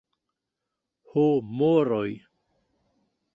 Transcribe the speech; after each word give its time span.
Ho, 1.11 1.25
moroj! 1.59 2.09